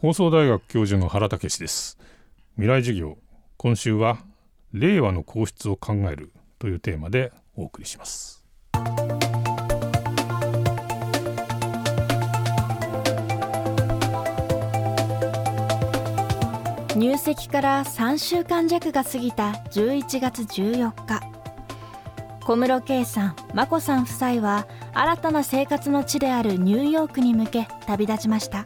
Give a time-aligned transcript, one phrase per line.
[0.00, 1.98] 放送大学教授の原武です。
[2.54, 3.18] 未来授業
[3.56, 4.18] 今週は
[4.72, 8.44] 令和の皇室を考えるというテーマでお送りします。
[16.94, 21.20] 入籍から3週間弱が過ぎた11月14日。
[22.44, 28.64] 小室圭さん眞子さん夫妻は新たな生活の地であるニューヨークに向け旅立ちました。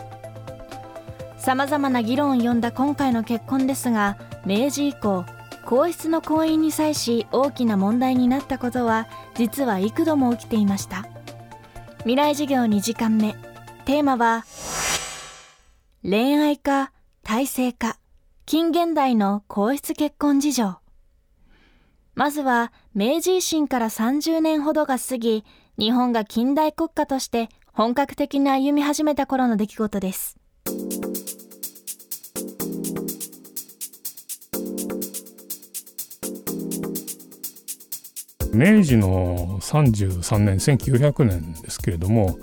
[1.42, 5.24] さまざまな議論を呼んだ今回の結婚ですが明治以降
[5.64, 11.04] 皇室の婚姻に際し大きな問題になったことは実は幾度も起きていました。
[12.02, 13.34] 未来授業2時間目。
[13.86, 14.44] テーマは
[16.04, 16.92] 恋愛か
[17.24, 17.98] 体制か
[18.46, 20.76] 近現代の皇室結婚事情。
[22.14, 25.44] まずは明治維新から30年ほどが過ぎ
[25.76, 30.36] 日本が近代国家として本格的に歩み始めた頃の出来事です。
[38.52, 42.38] 明治の33年1900年ですけれども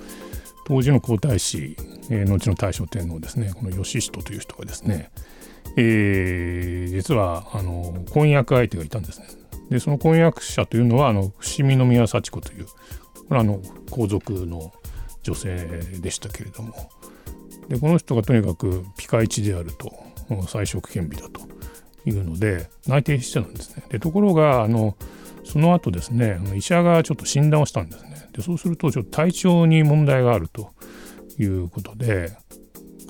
[0.65, 1.75] 当時の皇太子、
[2.09, 5.11] えー、後の大正天皇ですねこの義人という人がですね、
[5.77, 9.27] えー、実はあの婚約相手がいたんですね。
[9.69, 12.65] でその婚約者というのはあの伏見宮幸子という
[13.27, 14.73] これあの皇族の
[15.21, 15.67] 女性
[16.01, 16.73] でしたけれども
[17.67, 19.91] でこの人がとにかくピカイチであると
[20.47, 21.41] 才色兼備だと
[22.05, 23.83] いうので内定してたんですね。
[23.89, 24.95] でところがあの
[25.43, 28.29] その後ですね医者がちょっと診断をしたんですね。
[28.33, 30.71] でそうするとちょっと体調に問題があると
[31.37, 32.37] いうことで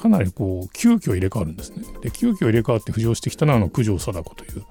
[0.02, 1.83] かなりこう急遽入れ替わるんですね。
[2.02, 4.63] で急遽入れ替わって浮上してきたのはあの九条貞子という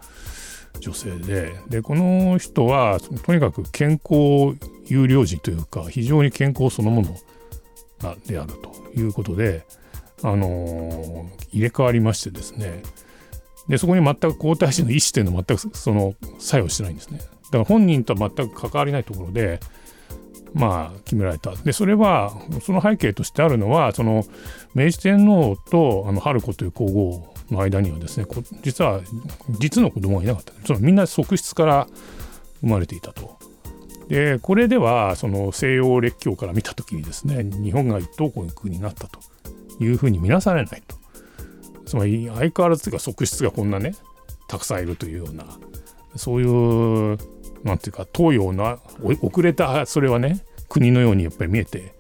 [0.81, 7.17] 女性ででこの人はとにかく健康有料児というか非常に健康そのもの
[8.27, 8.53] である
[8.95, 9.67] ということで
[10.23, 12.83] あのー、入れ替わりましてですね。
[13.69, 17.21] でそこに全く皇太子の意思というのは全くその作用してないんですね。
[17.51, 19.61] だから本人とは全く関わりないところで
[20.55, 21.55] まあ決められた。
[21.57, 22.33] でそれは
[22.63, 24.25] その背景としてあるのはその
[24.75, 28.27] 明治天皇とあの春子という皇后の間にはですね
[28.63, 29.01] 実は
[29.59, 30.53] 実の子供がいなかった。
[30.67, 31.87] そのみんな側室から
[32.61, 33.39] 生まれていたと。
[34.09, 39.21] でこれではその西洋列強から見た時にですね日本が一等国になったと。
[39.81, 40.97] いうふうに見なされないと。
[41.87, 43.95] つまり相変わらずというか側室がこんなね
[44.49, 45.45] たくさんいるというような
[46.17, 47.19] そういう
[47.65, 48.79] なんていうか東洋の
[49.23, 51.95] 遅れたそれはね国のようにやっぱり見えて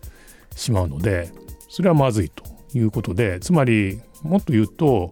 [0.54, 1.30] しまうので
[1.69, 5.10] それはまずいということでつまりもっと言うと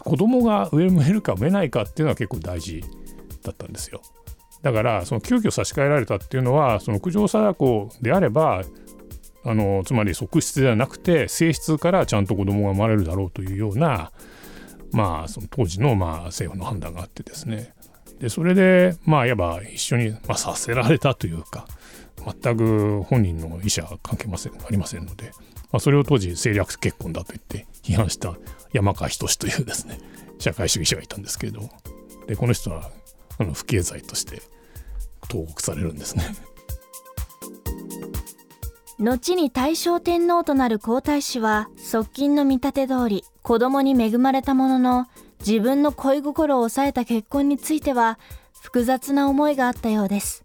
[0.00, 2.84] 子供が上向えるか産めないかっていうのは結構大事
[3.42, 4.02] だったんですよ。
[4.62, 8.62] だからその急遽差し替えられたっていうのはその九条貞子であれば
[9.44, 14.10] あのつまり側室ではなくて正室からちゃんと子供が生まれるだろうというような
[14.90, 17.74] まあその当時のまあ政府の判断があってですね
[18.18, 21.66] でそれでまあいわば一緒に、まあ、させられたというか
[22.42, 25.32] 全く本人の意思は関係ませんありませんので、
[25.70, 28.36] まあ、それを当時政略結婚だと言って批判した
[28.72, 29.98] 山川仁というですね
[30.38, 31.60] 社会主義者がいたんですけれど
[32.26, 32.90] でこの人は
[33.38, 34.42] あの不敬罪として
[35.28, 36.24] 投獄されるんですね。
[38.98, 45.06] 後に大正天皇となる皇太子は側近の見立て通り子供に恵まれたものの
[45.46, 48.18] 自分の恋心を抑えた結婚については
[48.62, 50.44] 複雑な思いがあったようです。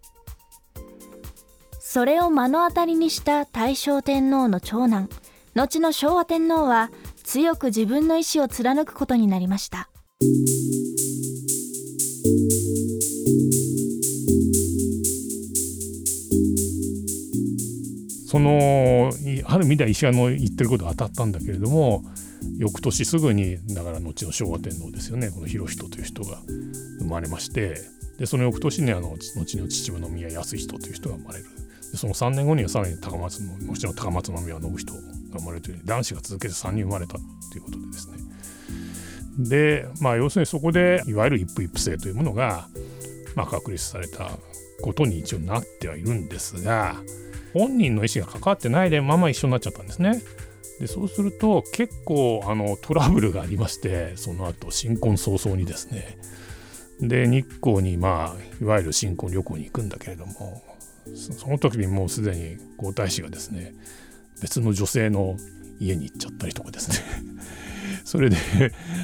[1.80, 5.10] それを目の当たりにした大正天皇の長男
[5.56, 6.92] 後の昭和天皇は
[7.24, 9.90] 強く自分の意思を貫くことになりました。
[18.28, 19.12] その
[19.46, 22.04] ある意味では医者の言ってることが当たったんだけれども
[22.62, 26.38] 翌年すぐにだから後の昭和天皇ですよねこの裕仁という人が
[27.00, 27.82] 生まれまして
[28.20, 31.46] でその翌年にあの後の秩父宮康人という人が生まれる
[31.92, 35.00] でその3年後にはさらに高松のもちろん高松宮信人が
[35.40, 37.20] 生まれるという男子が続けて3人生まれたと
[37.56, 38.18] いうことでですね
[39.40, 42.68] でまあ要するにそこでいわゆる一夫一夫制というものが、
[43.35, 44.30] まあ、確立された
[44.84, 46.97] ことに一応なってはいるんですが
[47.53, 50.22] 本人の意思が関わってないでまま一緒になっちゃったんですね。
[50.79, 56.17] でそうすると結構あのトラブルがありましてその後新婚早々にですね。
[56.99, 60.61] で日光にまあいわゆる新婚旅行に行くんだけれども
[61.16, 63.73] その時にもうすでに皇太子がですね
[64.41, 65.35] 別の女性の
[65.79, 66.97] 家に行っちゃったりとかですね。
[68.05, 68.37] それで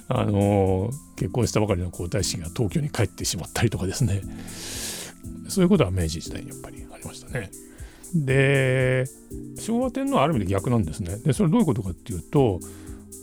[0.08, 4.22] あの結婚したばかりの皇太子が東京に帰ってしまったりとかですね。
[5.50, 7.50] そういうことは明治時代にやっぱりありましたね。
[8.16, 9.06] で
[9.60, 11.18] 昭和天皇はある意味で逆なんですね。
[11.18, 12.60] でそれどういうことかっていうと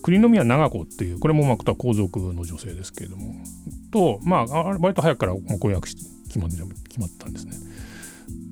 [0.03, 3.35] 国宮長子っていうこれもまた皇族の女性ですけれども
[3.91, 4.45] とまあ
[4.79, 5.97] 割と早くから婚約し
[6.29, 7.53] 決ま決まったんですね。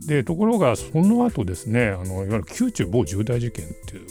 [0.07, 4.07] でところがその後ですねあのいわゆる宮中某重大事件っていう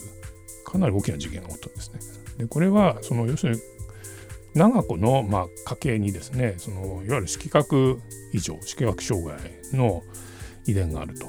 [0.65, 1.99] かなり大きな事件が起きたんですね。
[2.37, 3.61] でこれはその要するに
[4.53, 7.99] 長子のまあ家系にですねそのいわゆる色覚
[8.33, 9.37] 異常色覚障害
[9.73, 10.03] の
[10.67, 11.25] 遺伝があると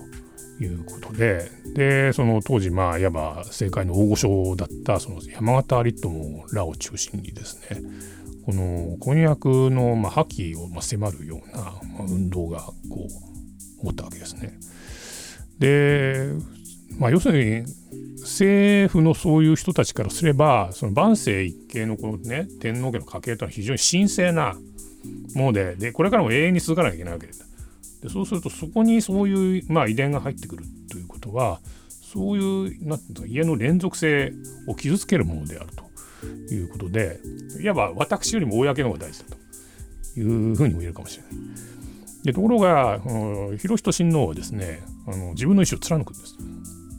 [0.62, 7.82] いうことででその当時まあいわば政界の大御所だったその山形有友らを中心にですね
[8.44, 11.74] この婚約のまあ破棄をまあ迫るような
[12.08, 14.58] 運動がこう起こったわけですね。
[15.58, 16.30] で
[16.98, 17.66] まあ要するに
[18.20, 24.54] 政府のそういう人たちからすればその万世一系のこのね天皇家の家系というのは非常に神聖な
[25.34, 27.51] ものででこれからも永遠に続かなきゃいけないわけです。
[28.02, 31.60] でそうするとそこにそういう、まあ、遺伝が入ってくるということは
[32.12, 34.32] そういうなんていうか家の連続性
[34.66, 37.20] を傷つけるものであるということで
[37.60, 39.36] いわば私よりも公の方が大事だ
[40.14, 41.32] というふうにも言えるかもしれない。
[42.24, 43.00] でところが
[43.58, 46.36] 広仁親王はですねあの自分の意思を貫くんです。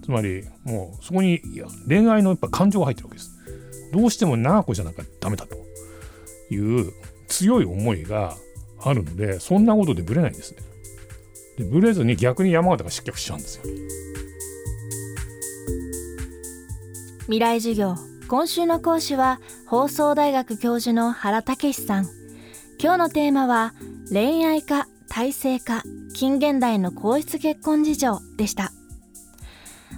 [0.04, 1.42] つまりもうそこに
[1.88, 3.32] 恋愛のやっぱ感情が入ってるわけです。
[3.94, 5.56] どうしても長子じゃなきゃダメだと
[6.54, 6.92] いう
[7.28, 8.36] 強い思いが
[8.84, 10.73] あるのでそんなことでぶれないんですね。
[11.58, 13.64] でブレずに逆に山形が失脚しちゃうんですよ。
[17.24, 17.96] 未来授業。
[18.28, 22.08] 今週の講師は放送大学教授の原武さん。
[22.82, 23.74] 今日のテーマは
[24.12, 25.84] 恋愛か体制か
[26.14, 28.72] 近現代の皇室結婚事情でした。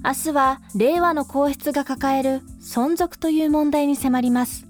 [0.04, 4.65] 明日は令和の皇室が抱える存続という問題に迫ります。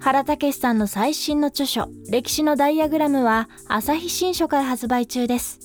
[0.00, 5.58] 原武さんの最新の著書、歴史のダイアグラムは朝日新書から発売中です。